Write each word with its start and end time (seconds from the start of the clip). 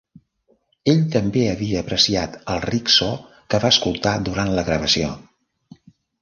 Ell 0.93 1.01
també 1.15 1.43
havia 1.49 1.83
apreciat 1.85 2.39
el 2.53 2.63
ric 2.65 2.89
so 2.95 3.11
que 3.53 3.61
va 3.65 3.71
escoltar 3.75 4.15
durant 4.31 4.51
la 4.57 4.65
gravació. 4.71 5.13